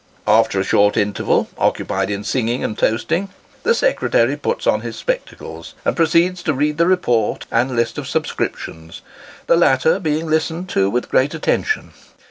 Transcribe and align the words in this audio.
After 0.25 0.59
a 0.59 0.63
short 0.63 0.97
interval, 0.97 1.47
occupied 1.59 2.09
in 2.09 2.23
singing 2.23 2.63
and 2.63 2.75
toasting, 2.75 3.29
the 3.61 3.75
secretary 3.75 4.35
puts 4.35 4.65
on 4.65 4.81
his 4.81 4.95
spectacles, 4.95 5.75
and 5.85 5.95
proceeds 5.95 6.41
to 6.41 6.55
read 6.55 6.79
the 6.79 6.87
report 6.87 7.45
and 7.51 7.75
list 7.75 7.99
of 7.99 8.07
subscriptions, 8.07 9.03
the 9.45 9.55
latter 9.55 9.99
being 9.99 10.25
listened 10.25 10.69
to 10.69 10.89
with 10.89 11.11
great 11.11 11.35
attention. 11.35 11.91